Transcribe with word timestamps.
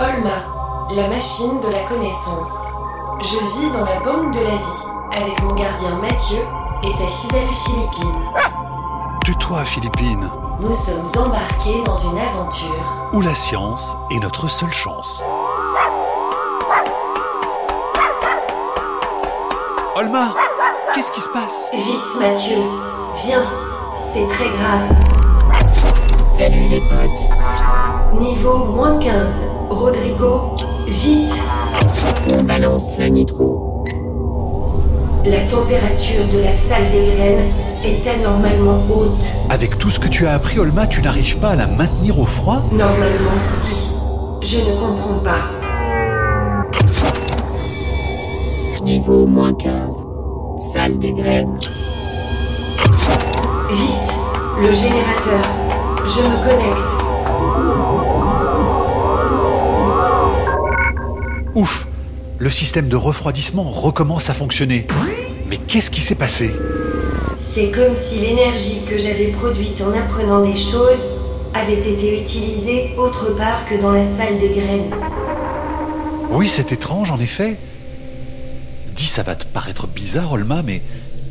Olma, 0.00 0.96
la 0.96 1.08
machine 1.08 1.60
de 1.60 1.68
la 1.68 1.82
connaissance. 1.82 2.48
Je 3.20 3.36
vis 3.36 3.70
dans 3.70 3.84
la 3.84 4.00
banque 4.00 4.32
de 4.34 4.40
la 4.40 4.56
vie 4.56 5.12
avec 5.12 5.42
mon 5.42 5.52
gardien 5.52 5.94
Mathieu 6.00 6.38
et 6.82 6.90
sa 6.92 7.06
fidèle 7.06 7.48
Philippine. 7.52 8.18
Tais-toi, 9.26 9.62
Philippine. 9.64 10.32
Nous 10.58 10.72
sommes 10.72 11.26
embarqués 11.26 11.82
dans 11.84 11.98
une 11.98 12.18
aventure. 12.18 13.10
Où 13.12 13.20
la 13.20 13.34
science 13.34 13.94
est 14.10 14.20
notre 14.20 14.48
seule 14.48 14.72
chance. 14.72 15.22
Olma, 19.96 20.28
qu'est-ce 20.94 21.12
qui 21.12 21.20
se 21.20 21.28
passe? 21.28 21.68
Vite 21.74 22.18
Mathieu, 22.18 22.56
viens, 23.26 23.44
c'est 24.14 24.26
très 24.28 24.48
grave. 24.48 24.96
Salut 26.38 26.68
les 26.70 26.80
potes. 26.80 28.18
Niveau 28.18 28.64
moins 28.64 28.98
15. 28.98 29.59
Rodrigo, 29.70 30.56
vite 30.88 31.32
On 32.36 32.42
balance 32.42 32.98
la 32.98 33.08
nitro. 33.08 33.84
La 35.24 35.40
température 35.48 36.24
de 36.32 36.40
la 36.40 36.52
salle 36.52 36.90
des 36.92 37.14
graines 37.16 37.52
est 37.84 38.06
anormalement 38.08 38.82
haute. 38.90 39.24
Avec 39.48 39.78
tout 39.78 39.90
ce 39.90 40.00
que 40.00 40.08
tu 40.08 40.26
as 40.26 40.34
appris, 40.34 40.58
Olma, 40.58 40.86
tu 40.86 41.00
n'arrives 41.02 41.38
pas 41.38 41.50
à 41.50 41.56
la 41.56 41.66
maintenir 41.66 42.18
au 42.18 42.26
froid? 42.26 42.62
Normalement, 42.72 43.38
si. 43.60 43.76
Je 44.42 44.58
ne 44.58 44.74
comprends 44.76 45.20
pas. 45.22 45.44
Niveau 48.84 49.26
moins 49.26 49.52
15. 49.54 49.72
Salle 50.74 50.98
des 50.98 51.12
graines. 51.12 51.56
Vite, 53.70 54.12
le 54.60 54.72
générateur. 54.72 55.44
Je 56.04 56.22
me 56.22 56.44
connecte. 56.44 56.99
Ouf 61.54 61.86
Le 62.38 62.50
système 62.50 62.88
de 62.88 62.96
refroidissement 62.96 63.64
recommence 63.64 64.30
à 64.30 64.34
fonctionner. 64.34 64.86
Mais 65.48 65.56
qu'est-ce 65.56 65.90
qui 65.90 66.00
s'est 66.00 66.14
passé? 66.14 66.54
C'est 67.36 67.70
comme 67.70 67.94
si 67.94 68.18
l'énergie 68.20 68.84
que 68.88 68.98
j'avais 68.98 69.28
produite 69.28 69.80
en 69.82 69.92
apprenant 69.92 70.42
des 70.42 70.56
choses 70.56 71.00
avait 71.54 71.78
été 71.78 72.22
utilisée 72.22 72.90
autre 72.96 73.36
part 73.36 73.66
que 73.68 73.80
dans 73.80 73.90
la 73.90 74.04
salle 74.04 74.38
des 74.38 74.50
graines. 74.50 74.90
Oui, 76.30 76.48
c'est 76.48 76.70
étrange 76.72 77.10
en 77.10 77.18
effet. 77.18 77.56
Dis, 78.94 79.06
ça 79.06 79.24
va 79.24 79.34
te 79.34 79.44
paraître 79.44 79.88
bizarre, 79.88 80.32
Olma, 80.32 80.62
mais 80.62 80.80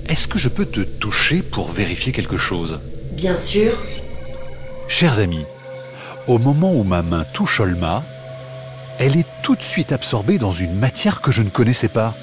est-ce 0.09 0.27
que 0.27 0.39
je 0.39 0.49
peux 0.49 0.65
te 0.65 0.81
toucher 0.81 1.41
pour 1.41 1.71
vérifier 1.71 2.11
quelque 2.11 2.37
chose? 2.37 2.79
Bien 3.13 3.37
sûr, 3.37 3.71
Chers 4.89 5.19
amis, 5.19 5.45
au 6.27 6.39
moment 6.39 6.73
où 6.73 6.83
ma 6.83 7.03
main 7.03 7.23
touche 7.33 7.59
Olma, 7.59 8.03
elle 8.99 9.15
est 9.15 9.25
tout 9.41 9.55
de 9.55 9.61
suite 9.61 9.93
absorbée 9.93 10.37
dans 10.37 10.51
une 10.51 10.75
matière 10.75 11.21
que 11.21 11.31
je 11.31 11.41
ne 11.41 11.49
connaissais 11.49 11.87
pas. 11.87 12.13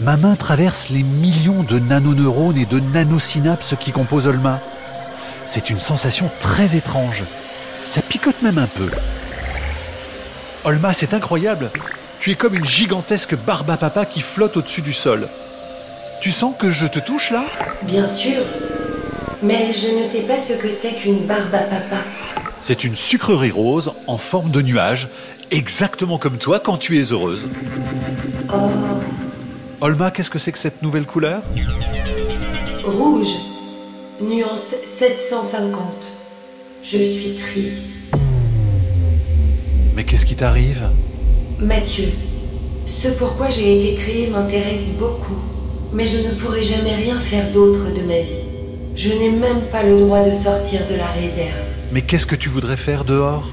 Ma 0.00 0.16
main 0.16 0.34
traverse 0.34 0.88
les 0.88 1.04
millions 1.04 1.62
de 1.62 1.78
nanoneurones 1.78 2.58
et 2.58 2.66
de 2.66 2.80
nanosynapses 2.80 3.74
qui 3.78 3.92
composent 3.92 4.26
Olma. 4.26 4.58
C'est 5.46 5.70
une 5.70 5.78
sensation 5.78 6.28
très 6.40 6.74
étrange. 6.74 7.22
Ça 7.86 8.02
picote 8.02 8.42
même 8.42 8.58
un 8.58 8.66
peu. 8.66 8.90
Olma, 10.64 10.92
c'est 10.92 11.14
incroyable. 11.14 11.70
Tu 12.18 12.32
es 12.32 12.34
comme 12.34 12.56
une 12.56 12.64
gigantesque 12.64 13.36
barbe 13.36 13.70
à 13.70 13.76
papa 13.76 14.04
qui 14.04 14.20
flotte 14.20 14.56
au-dessus 14.56 14.82
du 14.82 14.92
sol. 14.92 15.28
Tu 16.20 16.32
sens 16.32 16.54
que 16.58 16.72
je 16.72 16.86
te 16.86 16.98
touche 16.98 17.30
là? 17.30 17.44
Bien 17.82 18.06
sûr. 18.08 18.42
Mais 19.42 19.72
je 19.72 20.00
ne 20.00 20.08
sais 20.08 20.26
pas 20.26 20.38
ce 20.38 20.54
que 20.54 20.68
c'est 20.70 20.94
qu'une 20.94 21.26
barbe 21.26 21.54
à 21.54 21.58
papa. 21.58 22.02
C'est 22.66 22.82
une 22.82 22.96
sucrerie 22.96 23.50
rose 23.50 23.92
en 24.06 24.16
forme 24.16 24.50
de 24.50 24.62
nuage, 24.62 25.10
exactement 25.50 26.16
comme 26.16 26.38
toi 26.38 26.60
quand 26.60 26.78
tu 26.78 26.98
es 26.98 27.12
heureuse. 27.12 27.46
Oh, 28.50 28.56
Olma, 29.82 30.10
qu'est-ce 30.10 30.30
que 30.30 30.38
c'est 30.38 30.50
que 30.50 30.58
cette 30.58 30.80
nouvelle 30.80 31.04
couleur? 31.04 31.42
Rouge. 32.82 33.34
Nuance 34.18 34.74
750. 34.98 35.82
Je 36.82 36.96
suis 36.96 37.36
triste. 37.36 38.16
Mais 39.94 40.04
qu'est-ce 40.04 40.24
qui 40.24 40.34
t'arrive? 40.34 40.88
Mathieu, 41.58 42.08
ce 42.86 43.08
pourquoi 43.08 43.50
j'ai 43.50 43.78
été 43.78 44.00
créé 44.00 44.28
m'intéresse 44.28 44.88
beaucoup, 44.98 45.42
mais 45.92 46.06
je 46.06 46.26
ne 46.26 46.32
pourrai 46.32 46.64
jamais 46.64 46.94
rien 46.94 47.20
faire 47.20 47.52
d'autre 47.52 47.92
de 47.94 48.00
ma 48.06 48.20
vie. 48.20 48.48
Je 48.96 49.10
n'ai 49.10 49.32
même 49.32 49.60
pas 49.70 49.82
le 49.82 49.98
droit 49.98 50.26
de 50.26 50.34
sortir 50.34 50.80
de 50.90 50.96
la 50.96 51.08
réserve. 51.08 51.63
Mais 51.92 52.02
qu'est-ce 52.02 52.26
que 52.26 52.34
tu 52.34 52.48
voudrais 52.48 52.76
faire 52.76 53.04
dehors? 53.04 53.48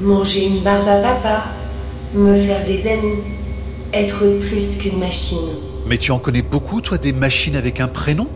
Manger 0.00 0.46
une 0.46 0.60
barbe 0.60 0.88
à 0.88 0.96
papa, 0.96 1.44
me 2.14 2.34
faire 2.36 2.64
des 2.64 2.90
amis, 2.90 3.18
être 3.92 4.24
plus 4.48 4.76
qu'une 4.78 4.98
machine. 4.98 5.48
Mais 5.86 5.98
tu 5.98 6.10
en 6.12 6.18
connais 6.18 6.42
beaucoup, 6.42 6.80
toi, 6.80 6.96
des 6.98 7.12
machines 7.12 7.56
avec 7.56 7.80
un 7.80 7.88
prénom? 7.88 8.26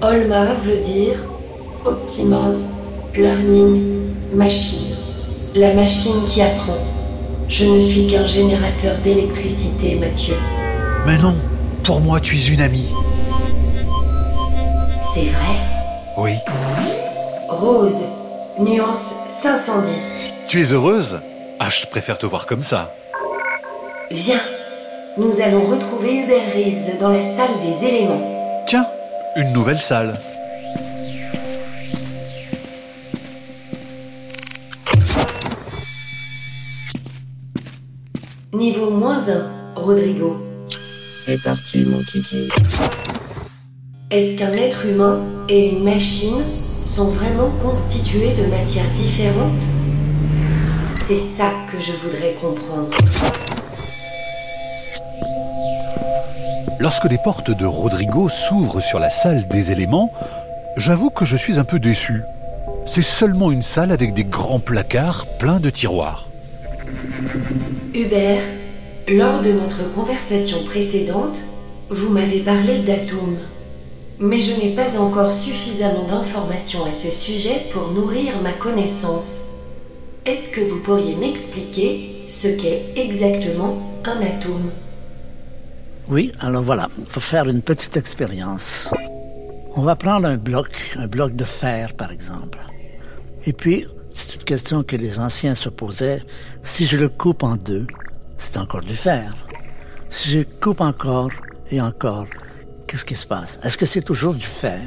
Olma 0.00 0.54
veut 0.54 0.78
dire 0.78 1.16
Optimum 1.84 2.62
Learning 3.14 3.82
Machine. 4.34 4.96
La 5.54 5.74
machine 5.74 6.14
qui 6.30 6.40
apprend. 6.40 6.78
Je 7.48 7.64
ne 7.64 7.80
suis 7.80 8.06
qu'un 8.06 8.24
générateur 8.24 8.96
d'électricité, 9.02 9.96
Mathieu. 9.96 10.36
Mais 11.06 11.18
non, 11.18 11.34
pour 11.82 12.00
moi, 12.00 12.20
tu 12.20 12.36
es 12.36 12.46
une 12.46 12.60
amie. 12.60 12.86
C'est 15.12 15.22
vrai? 15.22 15.56
Oui. 16.16 16.32
Rose, 17.48 18.04
nuance 18.58 19.14
510. 19.42 20.32
Tu 20.48 20.60
es 20.60 20.72
heureuse? 20.72 21.20
Ah, 21.58 21.70
je 21.70 21.86
préfère 21.86 22.18
te 22.18 22.26
voir 22.26 22.46
comme 22.46 22.62
ça. 22.62 22.94
Viens, 24.10 24.40
nous 25.16 25.40
allons 25.40 25.64
retrouver 25.64 26.24
Hubert 26.24 26.52
Reeves 26.54 26.98
dans 26.98 27.10
la 27.10 27.22
salle 27.22 27.50
des 27.62 27.86
éléments. 27.86 28.64
Tiens, 28.66 28.86
une 29.36 29.52
nouvelle 29.52 29.80
salle. 29.80 30.18
Niveau 38.52 38.90
moins 38.90 39.22
1, 39.28 39.80
Rodrigo. 39.80 40.36
C'est 41.24 41.42
parti 41.42 41.84
mon 41.84 42.02
kiki. 42.02 42.48
Est-ce 44.10 44.38
qu'un 44.38 44.52
être 44.54 44.84
humain 44.86 45.20
et 45.48 45.70
une 45.70 45.84
machine? 45.84 46.59
Sont 47.00 47.12
vraiment 47.12 47.48
constitués 47.62 48.34
de 48.34 48.44
matières 48.50 48.90
différentes 48.94 49.64
C'est 51.02 51.16
ça 51.16 51.50
que 51.72 51.80
je 51.80 51.92
voudrais 51.92 52.34
comprendre. 52.34 52.90
Lorsque 56.78 57.06
les 57.06 57.16
portes 57.16 57.50
de 57.50 57.64
Rodrigo 57.64 58.28
s'ouvrent 58.28 58.82
sur 58.82 58.98
la 58.98 59.08
salle 59.08 59.48
des 59.48 59.72
éléments, 59.72 60.12
j'avoue 60.76 61.08
que 61.08 61.24
je 61.24 61.38
suis 61.38 61.58
un 61.58 61.64
peu 61.64 61.78
déçu. 61.78 62.22
C'est 62.84 63.00
seulement 63.00 63.50
une 63.50 63.62
salle 63.62 63.92
avec 63.92 64.12
des 64.12 64.24
grands 64.24 64.60
placards 64.60 65.24
pleins 65.38 65.60
de 65.60 65.70
tiroirs. 65.70 66.28
Hubert, 67.94 68.42
lors 69.08 69.40
de 69.40 69.52
notre 69.52 69.90
conversation 69.94 70.58
précédente, 70.64 71.38
vous 71.88 72.10
m'avez 72.10 72.40
parlé 72.40 72.80
d'atomes. 72.80 73.38
Mais 74.22 74.38
je 74.38 74.60
n'ai 74.60 74.74
pas 74.74 75.00
encore 75.00 75.32
suffisamment 75.32 76.04
d'informations 76.06 76.84
à 76.84 76.92
ce 76.92 77.10
sujet 77.10 77.62
pour 77.72 77.90
nourrir 77.92 78.34
ma 78.42 78.52
connaissance. 78.52 79.28
Est-ce 80.26 80.50
que 80.50 80.60
vous 80.60 80.80
pourriez 80.80 81.16
m'expliquer 81.16 82.26
ce 82.28 82.48
qu'est 82.48 82.92
exactement 82.96 83.78
un 84.04 84.20
atome? 84.20 84.72
Oui, 86.08 86.32
alors 86.38 86.62
voilà, 86.62 86.88
il 86.98 87.08
faut 87.08 87.20
faire 87.20 87.48
une 87.48 87.62
petite 87.62 87.96
expérience. 87.96 88.92
On 89.74 89.82
va 89.82 89.96
prendre 89.96 90.28
un 90.28 90.36
bloc, 90.36 90.96
un 90.98 91.06
bloc 91.06 91.34
de 91.34 91.44
fer 91.44 91.94
par 91.94 92.12
exemple. 92.12 92.58
Et 93.46 93.54
puis, 93.54 93.86
c'est 94.12 94.34
une 94.34 94.44
question 94.44 94.82
que 94.82 94.96
les 94.96 95.18
anciens 95.18 95.54
se 95.54 95.70
posaient. 95.70 96.22
Si 96.62 96.84
je 96.84 96.98
le 96.98 97.08
coupe 97.08 97.42
en 97.42 97.56
deux, 97.56 97.86
c'est 98.36 98.58
encore 98.58 98.82
du 98.82 98.96
fer. 98.96 99.34
Si 100.10 100.28
je 100.28 100.42
coupe 100.60 100.82
encore 100.82 101.30
et 101.70 101.80
encore, 101.80 102.26
qu'est-ce 102.90 103.04
qui 103.04 103.14
se 103.14 103.26
passe? 103.26 103.60
Est-ce 103.62 103.78
que 103.78 103.86
c'est 103.86 104.02
toujours 104.02 104.34
du 104.34 104.46
fer? 104.46 104.80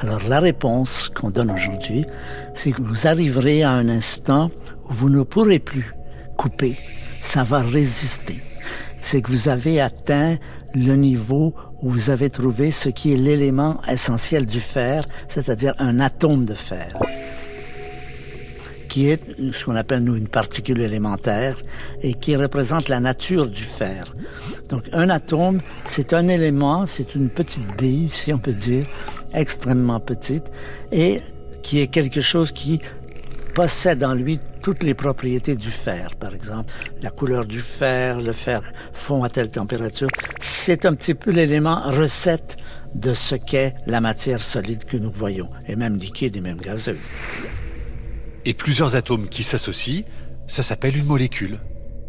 Alors 0.00 0.22
la 0.28 0.38
réponse 0.38 1.08
qu'on 1.08 1.30
donne 1.30 1.50
aujourd'hui, 1.50 2.06
c'est 2.54 2.70
que 2.70 2.80
vous 2.80 3.08
arriverez 3.08 3.64
à 3.64 3.70
un 3.70 3.88
instant 3.88 4.52
où 4.88 4.92
vous 4.92 5.10
ne 5.10 5.24
pourrez 5.24 5.58
plus 5.58 5.92
couper. 6.36 6.76
Ça 7.20 7.42
va 7.42 7.58
résister. 7.58 8.40
C'est 9.00 9.20
que 9.20 9.32
vous 9.32 9.48
avez 9.48 9.80
atteint 9.80 10.38
le 10.74 10.94
niveau 10.94 11.54
où 11.82 11.90
vous 11.90 12.10
avez 12.10 12.30
trouvé 12.30 12.70
ce 12.70 12.88
qui 12.88 13.12
est 13.12 13.16
l'élément 13.16 13.80
essentiel 13.88 14.46
du 14.46 14.60
fer, 14.60 15.04
c'est-à-dire 15.26 15.74
un 15.80 15.98
atome 15.98 16.44
de 16.44 16.54
fer 16.54 16.96
qui 18.92 19.08
est 19.08 19.22
ce 19.54 19.64
qu'on 19.64 19.74
appelle 19.74 20.00
nous 20.04 20.16
une 20.16 20.28
particule 20.28 20.82
élémentaire 20.82 21.56
et 22.02 22.12
qui 22.12 22.36
représente 22.36 22.90
la 22.90 23.00
nature 23.00 23.48
du 23.48 23.62
fer. 23.62 24.14
Donc 24.68 24.82
un 24.92 25.08
atome, 25.08 25.62
c'est 25.86 26.12
un 26.12 26.28
élément, 26.28 26.84
c'est 26.84 27.14
une 27.14 27.30
petite 27.30 27.74
bille, 27.78 28.10
si 28.10 28.34
on 28.34 28.38
peut 28.38 28.52
dire, 28.52 28.84
extrêmement 29.32 29.98
petite, 29.98 30.44
et 30.90 31.22
qui 31.62 31.80
est 31.80 31.86
quelque 31.86 32.20
chose 32.20 32.52
qui 32.52 32.82
possède 33.54 34.04
en 34.04 34.12
lui 34.12 34.38
toutes 34.60 34.82
les 34.82 34.92
propriétés 34.92 35.54
du 35.54 35.70
fer, 35.70 36.10
par 36.20 36.34
exemple. 36.34 36.70
La 37.00 37.08
couleur 37.08 37.46
du 37.46 37.60
fer, 37.60 38.20
le 38.20 38.32
fer 38.32 38.60
fond 38.92 39.24
à 39.24 39.30
telle 39.30 39.50
température. 39.50 40.08
C'est 40.38 40.84
un 40.84 40.92
petit 40.92 41.14
peu 41.14 41.30
l'élément 41.30 41.80
recette 41.86 42.58
de 42.94 43.14
ce 43.14 43.36
qu'est 43.36 43.72
la 43.86 44.02
matière 44.02 44.42
solide 44.42 44.84
que 44.84 44.98
nous 44.98 45.10
voyons, 45.10 45.48
et 45.66 45.76
même 45.76 45.96
liquide 45.96 46.36
et 46.36 46.42
même 46.42 46.60
gazeuse. 46.60 47.08
Et 48.44 48.54
plusieurs 48.54 48.96
atomes 48.96 49.28
qui 49.28 49.42
s'associent, 49.42 50.04
ça 50.46 50.62
s'appelle 50.62 50.96
une 50.96 51.06
molécule. 51.06 51.60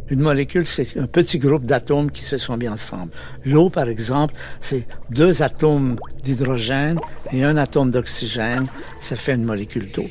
Une 0.10 0.20
molécule, 0.20 0.66
c'est 0.66 0.98
un 0.98 1.08
petit 1.08 1.38
groupe 1.38 1.66
d'atomes 1.66 2.12
qui 2.12 2.24
se 2.24 2.38
sont 2.38 2.58
mis 2.58 2.68
ensemble. 2.68 3.12
L'eau, 3.46 3.70
par 3.70 3.88
exemple, 3.88 4.34
c'est 4.60 4.86
deux 5.12 5.42
atomes 5.42 5.98
d'hydrogène 6.24 7.00
et 7.32 7.44
un 7.44 7.56
atome 7.58 7.92
d'oxygène. 7.92 8.68
Ça 9.00 9.16
fait 9.16 9.34
une 9.34 9.46
molécule 9.46 9.90
d'eau. 9.92 10.06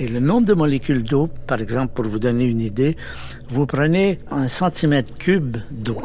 Et 0.00 0.08
le 0.08 0.20
nombre 0.20 0.46
de 0.46 0.54
molécules 0.54 1.02
d'eau, 1.02 1.28
par 1.46 1.60
exemple, 1.60 1.94
pour 1.94 2.04
vous 2.04 2.18
donner 2.18 2.44
une 2.44 2.60
idée, 2.60 2.96
vous 3.48 3.64
prenez 3.64 4.18
un 4.30 4.48
centimètre 4.48 5.14
cube 5.14 5.56
d'eau. 5.70 6.02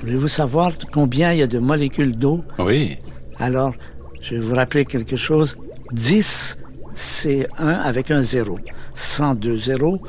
Voulez-vous 0.00 0.28
savoir 0.28 0.72
combien 0.92 1.32
il 1.32 1.38
y 1.38 1.42
a 1.42 1.46
de 1.46 1.58
molécules 1.58 2.16
d'eau? 2.16 2.44
Oui. 2.58 2.98
Alors, 3.38 3.74
je 4.22 4.34
vais 4.34 4.40
vous 4.40 4.54
rappeler 4.54 4.84
quelque 4.84 5.16
chose. 5.16 5.56
10, 5.92 6.58
c'est 7.00 7.46
1 7.58 7.66
avec 7.66 8.10
un 8.10 8.20
0. 8.20 8.58
102 8.92 9.56
zéros, 9.56 10.02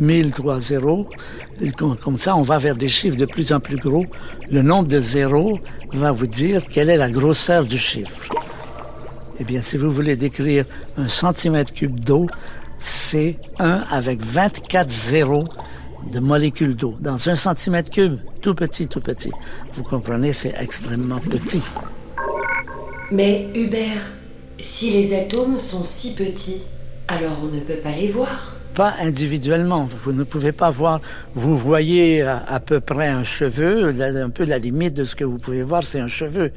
1003 0.00 0.60
zéros. 0.60 1.06
Comme 1.76 2.16
ça, 2.16 2.34
on 2.36 2.42
va 2.42 2.56
vers 2.56 2.74
des 2.74 2.88
chiffres 2.88 3.18
de 3.18 3.26
plus 3.26 3.52
en 3.52 3.60
plus 3.60 3.76
gros. 3.76 4.06
Le 4.50 4.62
nombre 4.62 4.88
de 4.88 4.98
zéros 4.98 5.58
va 5.92 6.12
vous 6.12 6.26
dire 6.26 6.64
quelle 6.66 6.88
est 6.88 6.96
la 6.96 7.10
grosseur 7.10 7.66
du 7.66 7.76
chiffre. 7.76 8.28
Eh 9.38 9.44
bien, 9.44 9.60
si 9.60 9.76
vous 9.76 9.90
voulez 9.90 10.16
décrire 10.16 10.64
un 10.96 11.08
centimètre 11.08 11.74
cube 11.74 12.00
d'eau, 12.00 12.26
c'est 12.78 13.36
1 13.58 13.84
avec 13.90 14.24
24 14.24 14.88
zéros 14.88 15.44
de 16.14 16.20
molécules 16.20 16.74
d'eau. 16.74 16.94
Dans 16.98 17.28
un 17.28 17.36
centimètre 17.36 17.90
cube, 17.90 18.18
tout 18.40 18.54
petit, 18.54 18.88
tout 18.88 19.00
petit. 19.00 19.32
Vous 19.74 19.82
comprenez, 19.82 20.32
c'est 20.32 20.54
extrêmement 20.58 21.20
petit. 21.20 21.62
Mais 23.12 23.48
Hubert, 23.54 24.00
si 24.58 24.90
les 24.90 25.14
atomes 25.16 25.58
sont 25.58 25.84
si 25.84 26.14
petits, 26.14 26.62
alors 27.08 27.36
on 27.42 27.54
ne 27.54 27.60
peut 27.60 27.80
pas 27.82 27.92
les 27.92 28.08
voir 28.08 28.56
pas 28.76 28.94
individuellement. 29.00 29.88
Vous 30.04 30.12
ne 30.12 30.22
pouvez 30.22 30.52
pas 30.52 30.68
voir, 30.68 31.00
vous 31.34 31.56
voyez 31.56 32.20
à, 32.20 32.60
peu 32.60 32.78
près 32.78 33.08
un 33.08 33.24
cheveu, 33.24 33.88
un 33.98 34.28
peu 34.28 34.44
la 34.44 34.58
limite 34.58 34.92
de 34.92 35.04
ce 35.06 35.16
que 35.16 35.24
vous 35.24 35.38
pouvez 35.38 35.62
voir, 35.62 35.82
c'est 35.82 35.98
un 35.98 36.08
cheveu. 36.08 36.52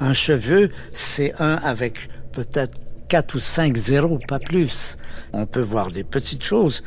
Un 0.00 0.12
cheveu, 0.12 0.70
c'est 0.92 1.32
un 1.38 1.54
avec 1.54 2.08
peut-être 2.32 2.80
quatre 3.08 3.36
ou 3.36 3.40
cinq 3.40 3.76
zéros, 3.76 4.18
pas 4.26 4.40
plus. 4.40 4.98
On 5.32 5.46
peut 5.46 5.60
voir 5.60 5.92
des 5.92 6.02
petites 6.02 6.42
choses, 6.42 6.82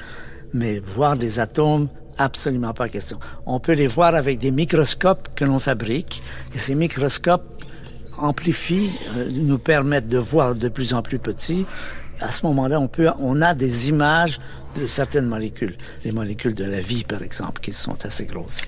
mais 0.53 0.79
voir 0.79 1.15
des 1.15 1.39
atomes, 1.39 1.87
absolument 2.17 2.73
pas 2.73 2.89
question. 2.89 3.19
On 3.45 3.61
peut 3.61 3.73
les 3.73 3.87
voir 3.87 4.15
avec 4.15 4.37
des 4.37 4.51
microscopes 4.51 5.29
que 5.33 5.45
l'on 5.45 5.59
fabrique, 5.59 6.21
et 6.53 6.57
ces 6.57 6.75
microscopes 6.75 7.63
amplifient, 8.17 8.91
euh, 9.15 9.29
nous 9.31 9.59
permettent 9.59 10.07
de 10.07 10.17
voir 10.17 10.55
de 10.55 10.67
plus 10.69 10.93
en 10.93 11.01
plus 11.01 11.19
petit, 11.19 11.65
à 12.19 12.31
ce 12.31 12.45
moment-là, 12.45 12.79
on, 12.79 12.87
peut, 12.87 13.09
on 13.19 13.41
a 13.41 13.53
des 13.53 13.89
images 13.89 14.39
de 14.75 14.87
certaines 14.87 15.25
molécules. 15.25 15.75
Les 16.05 16.11
molécules 16.11 16.53
de 16.53 16.63
la 16.63 16.79
vie, 16.79 17.03
par 17.03 17.21
exemple, 17.21 17.61
qui 17.61 17.73
sont 17.73 18.05
assez 18.05 18.25
grosses. 18.25 18.61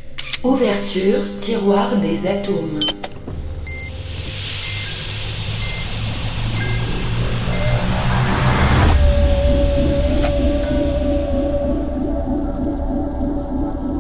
Ouverture, 0.44 1.20
tiroir 1.40 1.96
des 1.98 2.28
atomes. 2.28 2.80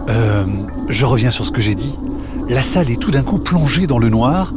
Euh, 0.09 0.45
je 0.89 1.05
reviens 1.05 1.31
sur 1.31 1.45
ce 1.45 1.51
que 1.51 1.61
j'ai 1.61 1.75
dit. 1.75 1.95
La 2.47 2.61
salle 2.61 2.91
est 2.91 2.99
tout 2.99 3.11
d'un 3.11 3.23
coup 3.23 3.39
plongée 3.39 3.87
dans 3.87 3.97
le 3.97 4.09
noir 4.09 4.53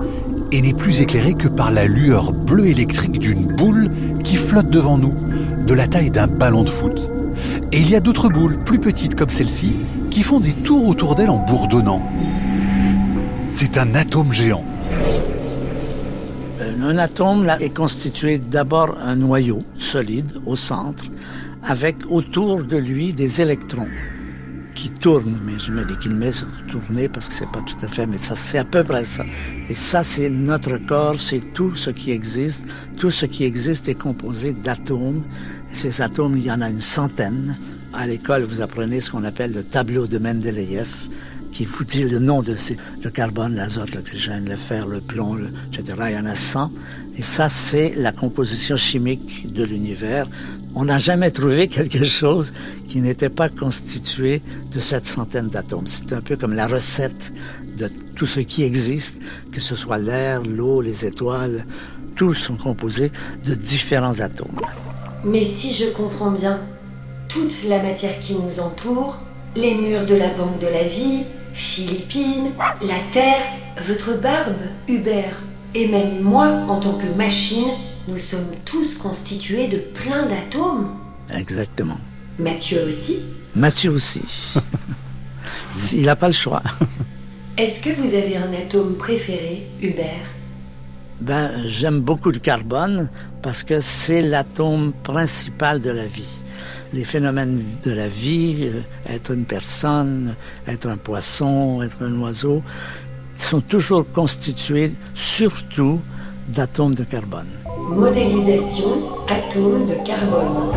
et 0.53 0.63
n'est 0.63 0.75
plus 0.75 1.01
éclairée 1.01 1.35
que 1.35 1.49
par 1.49 1.71
la 1.71 1.87
lueur 1.87 2.33
bleue 2.33 2.69
électrique 2.69 3.19
d'une 3.19 3.47
boule 3.47 3.91
qui 4.25 4.37
flotte 4.37 4.71
devant 4.71 4.99
nous, 4.99 5.15
de 5.67 5.75
la 5.75 5.87
taille 5.87 6.11
d'un 6.11 6.27
ballon 6.27 6.65
de 6.65 6.71
foot. 6.71 7.11
Et 7.73 7.81
il 7.81 7.91
y 7.91 7.97
a 7.97 8.01
d'autres 8.01 8.29
boules, 8.29 8.59
plus 8.59 8.79
petites 8.79 9.15
comme 9.15 9.29
celle-ci, 9.29 9.77
qui 10.11 10.23
font 10.23 10.41
des 10.41 10.53
tours 10.53 10.89
autour 10.89 11.15
d'elle 11.15 11.31
en 11.31 11.45
bourdonnant. 11.45 12.03
C'est 13.49 13.79
un 13.79 13.95
atome 13.95 14.33
géant. 14.33 14.65
Euh, 16.61 16.83
un 16.83 16.99
atome 16.99 17.49
est 17.61 17.75
constitué 17.75 18.39
d'abord 18.39 18.97
un 19.01 19.17
noyau 19.17 19.63
solide 19.77 20.33
au 20.47 20.57
centre, 20.57 21.05
avec 21.63 21.97
autour 22.09 22.65
de 22.65 22.77
lui 22.77 23.13
des 23.13 23.41
électrons 23.41 23.89
qui 24.79 24.91
tournent, 24.91 25.41
mais 25.45 25.59
je 25.59 25.73
mets 25.73 25.85
des 25.85 25.97
guillemets 25.97 26.31
sur 26.31 26.47
tourner 26.71 27.09
parce 27.09 27.27
que 27.27 27.35
c'est 27.35 27.51
pas 27.51 27.63
tout 27.67 27.85
à 27.85 27.89
fait, 27.89 28.07
mais 28.07 28.17
ça 28.17 28.37
c'est 28.37 28.59
à 28.59 28.65
peu 28.65 28.85
près 28.85 29.05
ça. 29.05 29.25
Et 29.69 29.75
ça 29.75 30.05
c'est 30.05 30.31
notre 30.31 30.79
corps, 30.79 31.19
c'est 31.19 31.43
tout 31.53 31.75
ce 31.75 31.91
qui 31.91 32.13
existe. 32.13 32.65
Tout 32.97 33.11
ce 33.11 33.27
qui 33.27 33.43
existe 33.43 33.89
est 33.89 33.97
composé 33.97 34.53
d'atomes. 34.53 35.25
Ces 35.73 36.01
atomes, 36.01 36.37
il 36.37 36.45
y 36.45 36.53
en 36.53 36.61
a 36.61 36.71
une 36.71 36.81
centaine. 36.81 37.57
À 37.93 38.07
l'école, 38.07 38.45
vous 38.45 38.61
apprenez 38.61 39.01
ce 39.01 39.11
qu'on 39.11 39.25
appelle 39.25 39.53
le 39.53 39.65
tableau 39.65 40.07
de 40.07 40.19
Mendeleïev, 40.19 40.89
qui 41.53 41.65
vous 41.65 41.85
dit 41.85 42.05
le 42.05 42.19
nom 42.19 42.43
de 42.43 42.55
ces, 42.55 42.77
le 43.03 43.11
carbone, 43.11 43.55
l'azote, 43.55 43.95
l'oxygène, 43.95 44.49
le 44.49 44.57
fer, 44.57 44.87
le 44.87 45.01
plomb, 45.01 45.39
etc. 45.73 45.99
Il 46.11 46.15
y 46.15 46.19
en 46.19 46.27
a 46.27 46.35
100. 46.35 46.71
Et 47.17 47.23
ça, 47.23 47.49
c'est 47.49 47.95
la 47.97 48.13
composition 48.13 48.77
chimique 48.77 49.53
de 49.53 49.65
l'univers. 49.65 50.27
On 50.75 50.85
n'a 50.85 50.99
jamais 50.99 51.31
trouvé 51.31 51.67
quelque 51.69 52.05
chose 52.05 52.53
qui 52.87 53.01
n'était 53.01 53.29
pas 53.31 53.49
constitué 53.49 54.43
de 54.73 54.81
cette 54.81 55.07
centaine 55.07 55.49
d'atomes. 55.49 55.87
C'est 55.87 56.13
un 56.13 56.21
peu 56.21 56.37
comme 56.37 56.55
la 56.55 56.69
recette 56.69 57.33
de 57.77 57.91
tout 58.15 58.27
ce 58.27 58.41
qui 58.41 58.63
existe, 58.63 59.21
que 59.53 59.61
ce 59.61 59.75
soit 59.75 59.99
l'air, 59.99 60.43
l'eau, 60.43 60.81
les 60.81 61.07
étoiles, 61.07 61.65
tous 62.17 62.35
sont 62.35 62.57
composés 62.57 63.13
de 63.45 63.55
différents 63.55 64.21
atomes. 64.21 64.61
Mais 65.25 65.45
si 65.45 65.73
je 65.73 65.91
comprends 65.91 66.31
bien, 66.31 66.61
toute 67.29 67.65
la 67.69 67.83
matière 67.83 68.19
qui 68.21 68.35
nous 68.35 68.61
entoure, 68.61 69.19
les 69.57 69.75
murs 69.75 70.07
de 70.07 70.15
la 70.15 70.29
banque 70.31 70.59
de 70.61 70.67
la 70.67 70.83
vie, 70.83 71.25
Philippines, 71.55 72.53
la 72.83 72.99
Terre, 73.13 73.43
votre 73.87 74.21
barbe, 74.21 74.61
Hubert, 74.89 75.43
et 75.75 75.89
même 75.89 76.21
moi 76.21 76.47
en 76.69 76.81
tant 76.81 76.95
que 76.95 77.07
machine, 77.17 77.69
nous 78.07 78.19
sommes 78.19 78.55
tous 78.65 78.97
constitués 78.97 79.69
de 79.69 79.79
plein 79.79 80.27
d'atomes. 80.27 80.97
Exactement. 81.35 81.99
Mathieu 82.39 82.79
aussi 82.89 83.19
Mathieu 83.55 83.91
aussi. 83.91 84.23
Il 85.93 86.03
n'a 86.05 86.17
pas 86.17 86.29
le 86.29 86.33
choix. 86.33 86.63
Est-ce 87.57 87.83
que 87.83 87.91
vous 87.91 88.15
avez 88.15 88.37
un 88.37 88.53
atome 88.53 88.97
préféré, 88.97 89.67
Hubert? 89.83 90.27
Ben, 91.21 91.51
j'aime 91.67 92.01
beaucoup 92.01 92.31
le 92.31 92.39
carbone 92.39 93.09
parce 93.43 93.65
que 93.65 93.81
c'est 93.81 94.23
l'atome 94.23 94.93
principal 95.03 95.81
de 95.81 95.91
la 95.91 96.07
vie. 96.07 96.38
Les 96.93 97.05
phénomènes 97.05 97.63
de 97.83 97.93
la 97.93 98.09
vie, 98.09 98.61
euh, 98.63 98.81
être 99.13 99.33
une 99.33 99.45
personne, 99.45 100.35
être 100.67 100.89
un 100.89 100.97
poisson, 100.97 101.83
être 101.83 102.03
un 102.03 102.19
oiseau, 102.21 102.63
sont 103.35 103.61
toujours 103.61 104.11
constitués 104.11 104.93
surtout 105.15 106.01
d'atomes 106.49 106.95
de 106.95 107.05
carbone. 107.05 107.47
Modélisation 107.91 108.89
atomes 109.29 109.87
de 109.87 109.95
carbone. 110.05 110.73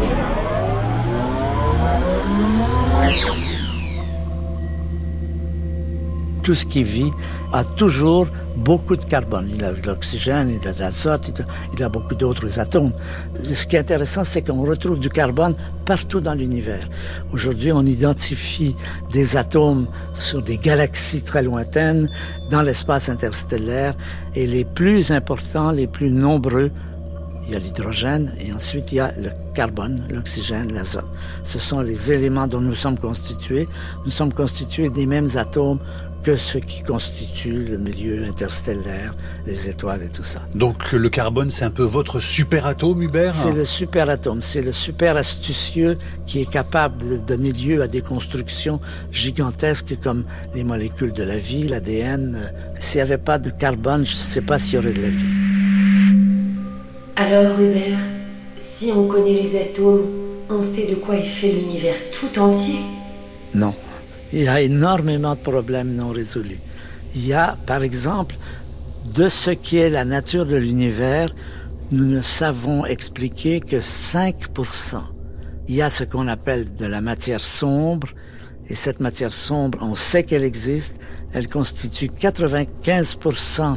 Tout 6.44 6.56
ce 6.56 6.65
qui 6.65 6.84
vit 6.84 7.12
a 7.53 7.63
toujours 7.63 8.27
beaucoup 8.55 8.96
de 8.96 9.03
carbone. 9.03 9.50
Il 9.53 9.63
a 9.63 9.74
de 9.74 9.86
l'oxygène, 9.88 10.58
il 10.62 10.67
a 10.67 10.74
de 10.74 10.79
l'azote, 10.79 11.43
il 11.74 11.84
a 11.84 11.89
beaucoup 11.89 12.15
d'autres 12.15 12.60
atomes. 12.60 12.93
Ce 13.36 13.65
qui 13.65 13.75
est 13.75 13.79
intéressant, 13.79 14.24
c'est 14.24 14.41
qu'on 14.41 14.63
retrouve 14.63 15.00
du 15.00 15.10
carbone 15.10 15.55
partout 15.86 16.22
dans 16.22 16.34
l'univers. 16.34 16.88
Aujourd'hui, 17.34 17.72
on 17.72 17.86
identifie 17.86 18.75
des 19.12 19.38
atomes 19.38 19.88
sur 20.15 20.41
des 20.41 20.58
galaxies 20.58 21.24
très 21.24 21.43
lointaines, 21.43 22.10
dans 22.50 22.62
l'espace 22.62 23.10
interstellaire, 23.10 23.93
et 24.36 24.48
les 24.48 24.65
plus 24.65 25.12
importants, 25.12 25.72
les 25.72 25.88
plus 25.88 26.12
nombreux, 26.12 26.72
il 27.46 27.53
y 27.53 27.55
a 27.55 27.60
l'hydrogène 27.60 28.34
et 28.39 28.53
ensuite 28.53 28.91
il 28.91 28.96
y 28.96 29.00
a 29.00 29.12
le 29.17 29.31
carbone, 29.53 30.05
l'oxygène, 30.10 30.72
l'azote. 30.74 31.08
Ce 31.43 31.60
sont 31.60 31.81
les 31.81 32.12
éléments 32.12 32.48
dont 32.48 32.62
nous 32.62 32.75
sommes 32.75 32.98
constitués. 32.98 33.67
Nous 34.05 34.12
sommes 34.12 34.31
constitués 34.31 34.89
des 34.89 35.05
mêmes 35.05 35.27
atomes 35.36 35.79
que 36.24 36.38
ce 36.38 36.58
qui 36.58 36.84
constitue 36.84 37.63
le 37.63 37.78
milieu 37.78 38.25
interstellaire, 38.25 39.16
les 39.46 39.70
étoiles 39.70 40.04
et 40.04 40.10
tout 40.10 40.24
ça. 40.24 40.42
Donc 40.54 40.92
le 40.92 41.10
carbone, 41.10 41.50
c'est 41.50 41.66
un 41.66 41.72
peu 41.72 41.84
votre 41.84 42.20
superatome, 42.20 43.01
Hubert 43.01 43.34
C'est 43.34 43.51
le 43.51 43.66
superatome, 43.66 44.42
c'est 44.42 44.62
le 44.62 44.72
super 44.72 45.18
astucieux 45.18 45.98
qui 46.28 46.42
est 46.42 46.50
capable 46.50 46.98
de 47.08 47.18
donner 47.18 47.51
lieu 47.51 47.82
à 47.82 47.88
des 47.88 48.01
constructions 48.01 48.80
gigantesques 49.12 49.98
comme 50.01 50.24
les 50.54 50.63
molécules 50.63 51.13
de 51.13 51.24
la 51.24 51.38
vie, 51.38 51.68
l'ADN. 51.68 52.51
S'il 52.80 53.00
n'y 53.00 53.01
avait 53.01 53.18
pas 53.18 53.38
de 53.38 53.50
carbone, 53.50 54.06
je 54.06 54.13
ne 54.13 54.18
sais 54.18 54.42
pas 54.42 54.60
s'il 54.60 54.75
y 54.75 54.78
aurait 54.78 54.94
de 54.94 55.01
la 55.01 55.10
vie. 55.10 55.51
Alors 57.16 57.60
Hubert, 57.60 58.00
si 58.58 58.92
on 58.96 59.08
connaît 59.08 59.34
les 59.34 59.60
atomes, 59.60 60.06
on 60.50 60.62
sait 60.62 60.88
de 60.88 60.96
quoi 60.96 61.16
est 61.16 61.24
fait 61.24 61.51
l'univers 61.51 61.96
tout 62.12 62.40
entier? 62.40 62.80
Non. 63.54 63.74
Il 64.34 64.44
y 64.44 64.48
a 64.48 64.62
énormément 64.62 65.36
de 65.36 65.40
problèmes 65.40 65.94
non 65.94 66.10
résolus. 66.10 66.60
Il 67.16 67.28
y 67.28 67.34
a, 67.34 67.58
par 67.66 67.84
exemple, 67.84 68.36
de 69.14 69.28
ce 69.28 69.52
qui 69.52 69.78
est 69.78 69.90
la 69.90 70.06
nature 70.06 70.46
de 70.46 70.56
l'univers, 70.56 71.36
nous 71.92 72.06
ne 72.06 72.22
savons 72.22 72.86
expliquer 72.86 73.60
que 73.60 73.78
5%. 73.78 75.02
Il 75.68 75.76
y 75.76 75.82
a 75.82 75.90
ce 75.90 76.06
qu'on 76.06 76.30
appelle 76.30 76.74
de 76.76 76.86
la 76.86 77.02
matière 77.02 77.42
sombre, 77.42 78.08
et 78.70 78.76
cette 78.76 79.02
matière 79.02 79.34
sombre, 79.34 79.80
on 79.82 79.96
sait 79.96 80.24
qu'elle 80.24 80.46
existe, 80.46 81.00
elle 81.34 81.50
constitue 81.50 82.08
95% 82.08 83.76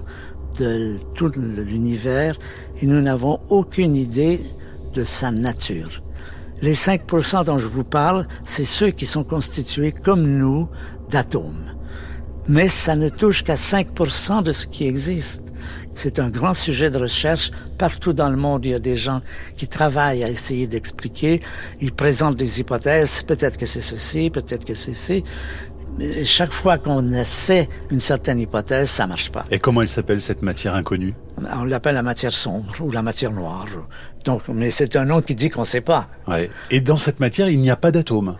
de 0.61 0.97
tout 1.15 1.33
l'univers, 1.37 2.39
et 2.81 2.87
nous 2.87 3.01
n'avons 3.01 3.41
aucune 3.49 3.97
idée 3.97 4.41
de 4.93 5.03
sa 5.03 5.33
nature. 5.33 6.04
Les 6.63 6.75
5% 6.75 7.45
dont 7.45 7.59
je 7.59 7.67
vous 7.67 7.85
parle, 7.85 8.27
c'est 8.45 8.65
ceux 8.65 8.91
qui 8.91 9.07
sont 9.07 9.25
constitués 9.25 9.93
comme 9.93 10.23
nous 10.23 10.69
d'atomes. 11.11 11.75
Mais 12.47 12.69
ça 12.69 12.95
ne 12.95 13.09
touche 13.09 13.43
qu'à 13.43 13.55
5% 13.55 14.43
de 14.43 14.53
ce 14.53 14.67
qui 14.67 14.87
existe. 14.87 15.53
C'est 15.95 16.19
un 16.19 16.29
grand 16.29 16.55
sujet 16.55 16.91
de 16.91 16.99
recherche. 16.99 17.51
Partout 17.79 18.13
dans 18.13 18.29
le 18.29 18.37
monde, 18.37 18.65
il 18.67 18.73
y 18.73 18.75
a 18.75 18.79
des 18.79 18.97
gens 18.97 19.23
qui 19.57 19.69
travaillent 19.69 20.25
à 20.25 20.29
essayer 20.29 20.67
d'expliquer. 20.67 21.41
Ils 21.81 21.93
présentent 21.93 22.37
des 22.37 22.61
hypothèses. 22.61 23.23
Peut-être 23.23 23.57
que 23.57 23.67
c'est 23.67 23.81
ceci, 23.81 24.31
peut-être 24.31 24.65
que 24.65 24.75
c'est 24.75 24.93
ceci. 24.93 25.25
Mais 25.97 26.25
chaque 26.25 26.53
fois 26.53 26.79
qu'on 26.79 27.13
essaie 27.13 27.69
une 27.91 28.01
certaine 28.01 28.41
hypothèse, 28.41 28.91
ça 28.91 29.07
marche 29.07 29.31
pas. 29.31 29.45
Et 29.51 29.59
comment 29.59 29.83
elle 29.83 29.89
s'appelle 29.89 30.21
cette 30.21 30.43
matière 30.43 30.75
inconnue? 30.75 31.15
On 31.55 31.65
l'appelle 31.65 31.95
la 31.95 32.03
matière 32.03 32.33
sombre 32.33 32.75
ou 32.81 32.91
la 32.91 33.03
matière 33.03 33.31
noire. 33.31 33.67
Donc, 34.25 34.49
mais 34.49 34.71
c'est 34.71 34.97
un 34.97 35.05
nom 35.05 35.23
qui 35.23 35.35
dit 35.35 35.51
qu'on 35.51 35.61
ne 35.61 35.67
sait 35.67 35.81
pas. 35.81 36.09
Ouais. 36.27 36.51
Et 36.71 36.81
dans 36.81 36.97
cette 36.97 37.21
matière, 37.21 37.49
il 37.49 37.61
n'y 37.61 37.71
a 37.71 37.77
pas 37.77 37.93
d'atomes? 37.93 38.37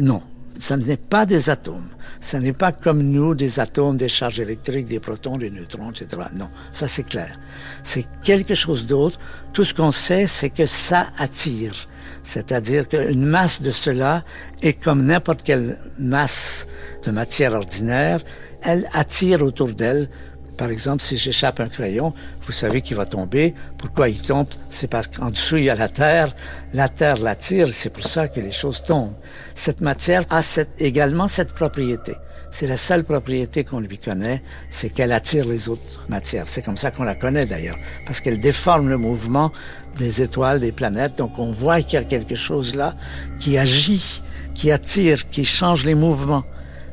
Non, 0.00 0.20
ce 0.58 0.74
n'est 0.74 0.96
pas 0.96 1.24
des 1.24 1.48
atomes. 1.48 1.88
Ce 2.20 2.36
n'est 2.36 2.52
pas 2.52 2.72
comme 2.72 3.02
nous 3.02 3.34
des 3.34 3.60
atomes, 3.60 3.96
des 3.96 4.08
charges 4.08 4.40
électriques, 4.40 4.86
des 4.86 5.00
protons, 5.00 5.38
des 5.38 5.50
neutrons, 5.50 5.90
etc. 5.90 6.22
Non, 6.34 6.50
ça 6.72 6.88
c'est 6.88 7.04
clair. 7.04 7.38
C'est 7.84 8.06
quelque 8.22 8.54
chose 8.54 8.84
d'autre. 8.84 9.18
Tout 9.52 9.64
ce 9.64 9.72
qu'on 9.72 9.92
sait, 9.92 10.26
c'est 10.26 10.50
que 10.50 10.66
ça 10.66 11.06
attire. 11.18 11.88
C'est-à-dire 12.26 12.88
qu'une 12.88 13.24
masse 13.24 13.62
de 13.62 13.70
cela 13.70 14.24
est 14.60 14.72
comme 14.72 15.06
n'importe 15.06 15.44
quelle 15.44 15.78
masse 15.96 16.66
de 17.04 17.12
matière 17.12 17.52
ordinaire, 17.52 18.18
elle 18.62 18.88
attire 18.92 19.42
autour 19.42 19.68
d'elle. 19.68 20.10
Par 20.56 20.70
exemple, 20.70 21.04
si 21.04 21.16
j'échappe 21.16 21.60
un 21.60 21.68
crayon, 21.68 22.14
vous 22.42 22.52
savez 22.52 22.80
qu'il 22.80 22.96
va 22.96 23.06
tomber. 23.06 23.54
Pourquoi 23.78 24.08
il 24.08 24.20
tombe? 24.20 24.48
C'est 24.70 24.88
parce 24.88 25.06
qu'en 25.06 25.30
dessous, 25.30 25.58
il 25.58 25.64
y 25.64 25.70
a 25.70 25.76
la 25.76 25.88
terre. 25.88 26.34
La 26.74 26.88
terre 26.88 27.18
l'attire, 27.18 27.72
c'est 27.72 27.90
pour 27.90 28.04
ça 28.04 28.26
que 28.26 28.40
les 28.40 28.52
choses 28.52 28.82
tombent. 28.82 29.14
Cette 29.54 29.80
matière 29.80 30.24
a 30.28 30.40
également 30.80 31.28
cette 31.28 31.52
propriété. 31.52 32.16
C'est 32.58 32.66
la 32.66 32.78
seule 32.78 33.04
propriété 33.04 33.64
qu'on 33.64 33.80
lui 33.80 33.98
connaît, 33.98 34.42
c'est 34.70 34.88
qu'elle 34.88 35.12
attire 35.12 35.44
les 35.44 35.68
autres 35.68 36.06
matières. 36.08 36.48
C'est 36.48 36.62
comme 36.62 36.78
ça 36.78 36.90
qu'on 36.90 37.04
la 37.04 37.14
connaît 37.14 37.44
d'ailleurs, 37.44 37.76
parce 38.06 38.22
qu'elle 38.22 38.40
déforme 38.40 38.88
le 38.88 38.96
mouvement 38.96 39.52
des 39.98 40.22
étoiles, 40.22 40.58
des 40.58 40.72
planètes. 40.72 41.18
Donc 41.18 41.38
on 41.38 41.52
voit 41.52 41.82
qu'il 41.82 42.00
y 42.00 42.02
a 42.02 42.04
quelque 42.04 42.34
chose 42.34 42.74
là 42.74 42.94
qui 43.38 43.58
agit, 43.58 44.22
qui 44.54 44.72
attire, 44.72 45.28
qui 45.28 45.44
change 45.44 45.84
les 45.84 45.94
mouvements. 45.94 46.44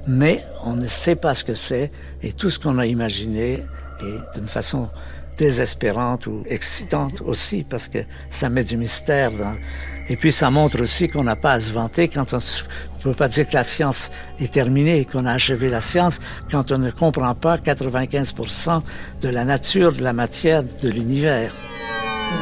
Mais 0.05 0.43
on 0.65 0.73
ne 0.73 0.85
sait 0.85 1.15
pas 1.15 1.33
ce 1.33 1.45
que 1.45 1.53
c'est 1.53 1.93
et 2.21 2.33
tout 2.33 2.49
ce 2.49 2.59
qu'on 2.59 2.77
a 2.77 2.85
imaginé 2.85 3.63
est 4.01 4.37
d'une 4.37 4.49
façon 4.49 4.89
désespérante 5.37 6.27
ou 6.27 6.43
excitante 6.49 7.21
aussi 7.21 7.63
parce 7.63 7.87
que 7.87 7.99
ça 8.29 8.49
met 8.49 8.65
du 8.65 8.75
mystère 8.75 9.31
dans, 9.31 9.55
et 10.09 10.15
puis 10.15 10.31
ça 10.31 10.49
montre 10.49 10.81
aussi 10.81 11.07
qu'on 11.07 11.23
n'a 11.23 11.35
pas 11.35 11.53
à 11.53 11.59
se 11.59 11.71
vanter 11.71 12.07
quand 12.07 12.33
on 12.33 12.37
ne 12.37 13.03
peut 13.03 13.13
pas 13.13 13.27
dire 13.27 13.47
que 13.47 13.53
la 13.53 13.63
science 13.63 14.11
est 14.39 14.51
terminée, 14.51 15.05
qu'on 15.05 15.25
a 15.25 15.31
achevé 15.31 15.69
la 15.69 15.81
science, 15.81 16.19
quand 16.51 16.71
on 16.71 16.77
ne 16.77 16.91
comprend 16.91 17.35
pas 17.35 17.57
95% 17.57 18.81
de 19.21 19.29
la 19.29 19.45
nature 19.45 19.93
de 19.93 20.03
la 20.03 20.13
matière 20.13 20.63
de 20.63 20.89
l'univers. 20.89 21.53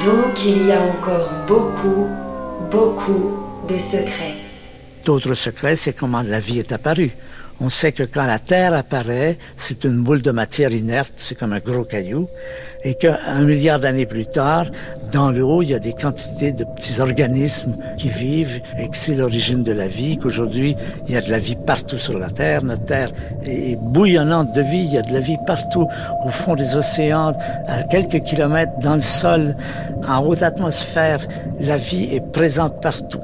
Donc 0.06 0.46
il 0.46 0.68
y 0.68 0.72
a 0.72 0.82
encore 0.82 1.30
beaucoup, 1.48 2.08
beaucoup 2.72 3.38
de 3.68 3.78
secrets. 3.78 4.36
D'autres 5.06 5.34
secrets, 5.34 5.76
c'est 5.76 5.94
comment 5.94 6.22
la 6.22 6.40
vie 6.40 6.60
est 6.60 6.72
apparue. 6.72 7.12
On 7.64 7.70
sait 7.70 7.92
que 7.92 8.02
quand 8.02 8.26
la 8.26 8.40
Terre 8.40 8.74
apparaît, 8.74 9.38
c'est 9.56 9.84
une 9.84 10.04
boule 10.04 10.24
de 10.24 10.32
matière 10.32 10.74
inerte, 10.74 11.14
c'est 11.16 11.36
comme 11.36 11.54
un 11.54 11.60
gros 11.60 11.84
caillou, 11.84 12.28
et 12.84 12.96
qu'un 12.96 13.44
milliard 13.44 13.80
d'années 13.80 14.08
plus 14.08 14.26
tard, 14.26 14.66
dans 15.12 15.30
l'eau, 15.30 15.62
il 15.62 15.70
y 15.70 15.76
a 15.76 15.80
des 15.80 15.94
quantités 15.94 16.54
de 16.54 16.64
petits 16.64 17.00
organismes 17.00 17.78
qui 17.98 18.10
vivent, 18.10 18.62
et 18.80 18.90
que 18.90 18.98
c'est 18.98 19.14
l'origine 19.14 19.62
de 19.62 19.74
la 19.74 19.88
vie, 19.88 20.18
qu'aujourd'hui, 20.18 20.76
il 21.08 21.14
y 21.14 21.18
a 21.18 21.22
de 21.22 21.30
la 21.30 21.38
vie 21.38 21.56
partout 21.56 22.00
sur 22.00 22.18
la 22.18 22.32
Terre. 22.32 22.64
Notre 22.64 22.86
Terre 22.86 23.12
est 23.44 23.78
bouillonnante 23.80 24.54
de 24.54 24.62
vie, 24.62 24.86
il 24.86 24.94
y 24.94 24.98
a 24.98 25.04
de 25.04 25.14
la 25.14 25.20
vie 25.20 25.38
partout, 25.46 25.88
au 26.26 26.30
fond 26.30 26.56
des 26.56 26.76
océans, 26.76 27.38
à 27.68 27.84
quelques 27.84 28.22
kilomètres 28.22 28.80
dans 28.82 28.96
le 28.96 29.02
sol, 29.02 29.56
en 30.08 30.26
haute 30.26 30.42
atmosphère, 30.42 31.28
la 31.60 31.78
vie 31.78 32.10
est 32.12 32.26
présente 32.32 32.82
partout. 32.82 33.22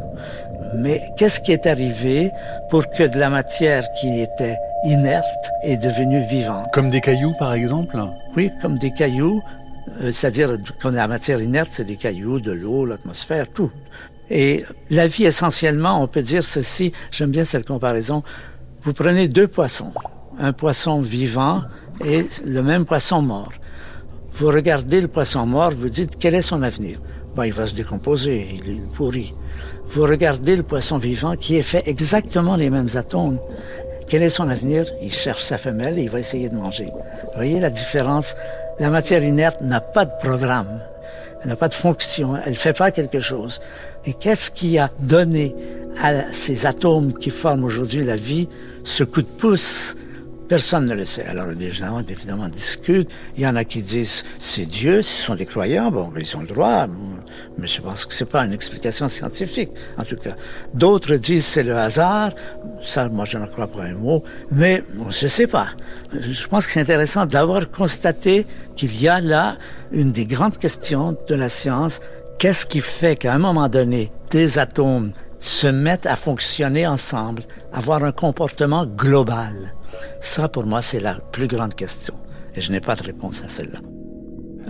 Mais 0.76 1.02
qu'est-ce 1.18 1.40
qui 1.40 1.52
est 1.52 1.66
arrivé 1.66 2.32
pour 2.70 2.90
que 2.90 3.04
de 3.04 3.18
la 3.18 3.30
matière 3.30 3.86
qui 3.94 4.22
était 4.22 4.58
inerte 4.86 5.50
est 5.64 5.78
devenue 5.78 6.22
vivante? 6.28 6.68
Comme 6.74 6.90
des 6.90 7.02
cailloux, 7.02 7.34
par 7.40 7.54
exemple? 7.54 7.98
Oui, 8.36 8.52
comme 8.62 8.78
des 8.78 8.92
cailloux. 8.92 9.42
Euh, 10.02 10.12
c'est-à-dire, 10.12 10.58
que 10.82 10.88
la 10.90 11.08
matière 11.08 11.42
inerte, 11.42 11.70
c'est 11.72 11.86
des 11.86 11.96
cailloux, 11.96 12.40
de 12.40 12.52
l'eau, 12.52 12.86
l'atmosphère, 12.86 13.48
tout. 13.54 13.72
Et 14.30 14.66
la 14.90 15.08
vie, 15.08 15.26
essentiellement, 15.26 16.02
on 16.02 16.08
peut 16.08 16.22
dire 16.22 16.44
ceci, 16.44 16.92
j'aime 17.12 17.32
bien 17.32 17.46
cette 17.46 17.66
comparaison. 17.66 18.24
Vous 18.84 18.94
prenez 18.94 19.28
deux 19.28 19.48
poissons, 19.48 19.94
un 20.40 20.54
poisson 20.54 21.02
vivant 21.02 21.64
et 22.06 22.26
le 22.46 22.62
même 22.62 22.86
poisson 22.86 23.22
mort. 23.22 23.52
Vous 24.34 24.48
regardez 24.48 25.02
le 25.02 25.08
poisson 25.08 25.46
mort, 25.46 25.72
vous 25.72 25.90
dites, 25.90 26.18
quel 26.20 26.36
est 26.36 26.42
son 26.42 26.62
avenir? 26.62 27.00
Ben, 27.38 27.46
Il 27.46 27.54
va 27.54 27.66
se 27.66 27.74
décomposer, 27.74 28.48
il 28.66 28.82
pourrit 28.82 29.34
vous 29.90 30.04
regardez 30.04 30.56
le 30.56 30.64
poisson 30.64 30.98
vivant 30.98 31.36
qui 31.36 31.56
est 31.56 31.64
fait 31.64 31.84
exactement 31.88 32.56
les 32.56 32.70
mêmes 32.70 32.90
atomes. 32.96 33.40
Quel 34.08 34.22
est 34.22 34.30
son 34.30 34.50
avenir? 34.50 34.86
Il 35.02 35.14
cherche 35.14 35.44
sa 35.44 35.58
femelle 35.58 35.98
et 35.98 36.04
il 36.04 36.10
va 36.10 36.20
essayer 36.20 36.50
de 36.50 36.56
manger. 36.56 36.86
Vous 36.86 37.36
voyez 37.36 37.60
la 37.60 37.70
différence? 37.70 38.36
La 38.80 38.90
matière 38.90 39.24
inerte 39.24 39.62
n'a 39.62 39.82
pas 39.82 40.06
de 40.06 40.12
programme. 40.20 40.82
Elle 41.42 41.50
n'a 41.50 41.56
pas 41.56 41.70
de 41.70 41.74
fonction. 41.74 42.36
Elle 42.46 42.52
ne 42.52 42.58
fait 42.58 42.78
pas 42.78 42.92
quelque 42.92 43.20
chose. 43.20 43.62
Et 44.06 44.14
qu'est-ce 44.14 44.52
qui 44.52 44.78
a 44.78 44.92
donné 45.00 45.56
à 46.02 46.32
ces 46.32 46.66
atomes 46.66 47.14
qui 47.14 47.30
forment 47.30 47.64
aujourd'hui 47.64 48.04
la 48.04 48.16
vie 48.16 48.50
ce 48.84 49.04
coup 49.04 49.22
de 49.22 49.28
pouce 49.28 49.96
Personne 50.48 50.86
ne 50.86 50.94
le 50.94 51.04
sait. 51.04 51.26
Alors 51.26 51.48
les 51.48 51.72
gens 51.72 52.00
évidemment 52.08 52.48
discutent. 52.48 53.10
Il 53.36 53.44
y 53.44 53.48
en 53.48 53.56
a 53.58 53.66
qui 53.66 53.82
disent 53.82 54.24
c'est 54.40 54.66
Dieu, 54.66 55.02
ce 55.02 55.24
sont 55.24 55.36
des 55.36 55.46
croyants, 55.46 55.92
bon, 55.92 56.14
ils 56.18 56.38
ont 56.38 56.42
le 56.42 56.48
droit. 56.48 56.88
Mais 57.58 57.68
je 57.68 57.82
pense 57.82 58.06
que 58.06 58.14
c'est 58.14 58.26
pas 58.26 58.46
une 58.46 58.54
explication 58.54 59.10
scientifique, 59.10 59.72
en 59.98 60.04
tout 60.04 60.16
cas. 60.16 60.36
D'autres 60.74 61.16
disent 61.16 61.46
c'est 61.46 61.64
le 61.64 61.76
hasard. 61.76 62.32
Ça, 62.82 63.10
moi, 63.10 63.26
je 63.26 63.38
ne 63.38 63.46
crois 63.48 63.68
pas 63.68 63.84
un 63.84 63.96
mot. 63.96 64.24
Mais 64.52 64.84
je 65.10 65.28
sais 65.28 65.48
pas. 65.48 65.70
Je 66.14 66.48
pense 66.48 66.66
que 66.66 66.72
c'est 66.72 66.82
intéressant 66.82 67.26
d'avoir 67.26 67.70
constaté 67.70 68.48
qu'il 68.76 69.02
y 69.02 69.08
a 69.08 69.20
là 69.20 69.58
une 69.92 70.12
des 70.12 70.26
grandes 70.26 70.58
questions 70.58 71.18
de 71.28 71.36
la 71.36 71.50
science. 71.50 72.00
Qu'est-ce 72.40 72.66
qui 72.66 72.82
fait 72.82 73.16
qu'à 73.18 73.34
un 73.34 73.40
moment 73.40 73.68
donné, 73.68 74.12
des 74.30 74.60
atomes 74.60 75.12
se 75.40 75.68
mettent 75.68 76.06
à 76.06 76.16
fonctionner 76.16 76.88
ensemble, 76.88 77.44
avoir 77.74 78.04
un 78.04 78.12
comportement 78.12 78.86
global? 78.86 79.74
Ça, 80.20 80.48
pour 80.48 80.66
moi, 80.66 80.82
c'est 80.82 81.00
la 81.00 81.16
plus 81.16 81.48
grande 81.48 81.76
question. 81.76 82.14
Et 82.56 82.62
je 82.62 82.72
n'ai 82.72 82.82
pas 82.82 82.96
de 82.96 83.04
réponse 83.04 83.44
à 83.44 83.50
celle-là. 83.50 83.80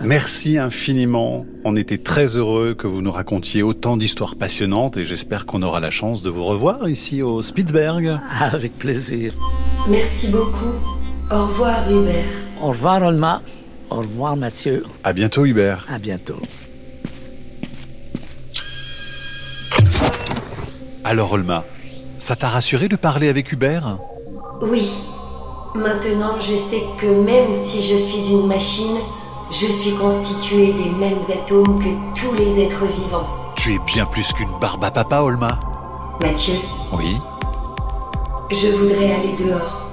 Merci 0.04 0.58
infiniment. 0.58 1.46
On 1.64 1.76
était 1.76 1.98
très 1.98 2.38
heureux 2.38 2.76
que 2.76 2.86
vous 2.86 3.02
nous 3.02 3.12
racontiez 3.12 3.64
autant 3.64 3.98
d'histoires 3.98 4.36
passionnantes 4.36 4.96
et 4.98 5.06
j'espère 5.06 5.46
qu'on 5.46 5.64
aura 5.64 5.80
la 5.80 5.90
chance 5.90 6.22
de 6.22 6.30
vous 6.30 6.44
revoir 6.44 6.88
ici 6.88 7.24
au 7.24 7.42
Spitzberg. 7.42 8.20
Avec 8.40 8.78
plaisir. 8.78 9.34
Merci 9.90 10.30
beaucoup. 10.30 10.76
Au 11.32 11.48
revoir 11.48 11.92
Hubert. 11.92 12.26
Au 12.62 12.68
revoir 12.68 13.02
Olma. 13.02 13.42
Au 13.90 13.98
revoir 13.98 14.36
Mathieu. 14.38 14.84
À 15.04 15.14
bientôt 15.14 15.46
Hubert. 15.46 15.88
À 15.90 15.98
bientôt. 15.98 16.42
Alors 21.04 21.32
Olma, 21.32 21.64
ça 22.20 22.36
t'a 22.36 22.50
rassuré 22.50 22.88
de 22.88 22.98
parler 22.98 23.30
avec 23.30 23.52
Hubert? 23.52 23.98
Oui. 24.62 24.90
Maintenant, 25.76 26.40
je 26.40 26.56
sais 26.56 26.84
que 27.00 27.06
même 27.06 27.54
si 27.64 27.84
je 27.84 27.98
suis 27.98 28.32
une 28.32 28.48
machine, 28.48 28.98
je 29.52 29.66
suis 29.66 29.92
constituée 29.92 30.74
des 30.74 30.90
mêmes 30.92 31.20
atomes 31.30 31.80
que 31.80 32.20
tous 32.20 32.34
les 32.36 32.64
êtres 32.64 32.86
vivants. 32.86 33.28
Tu 33.56 33.76
es 33.76 33.80
bien 33.86 34.06
plus 34.06 34.34
qu'une 34.34 34.50
barbe 34.60 34.84
à 34.84 34.92
papa, 34.92 35.20
Olma. 35.22 35.60
Mathieu 36.22 36.56
Oui 36.94 37.18
Je 38.50 38.68
voudrais 38.68 39.12
aller 39.14 39.36
dehors. 39.40 39.92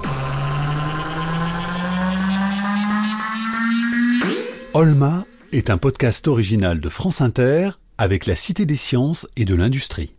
Olma 4.73 5.25
est 5.51 5.69
un 5.69 5.77
podcast 5.77 6.27
original 6.27 6.79
de 6.79 6.89
France 6.89 7.21
Inter 7.21 7.69
avec 7.97 8.25
la 8.25 8.35
Cité 8.35 8.65
des 8.65 8.75
sciences 8.75 9.27
et 9.37 9.45
de 9.45 9.55
l'industrie. 9.55 10.14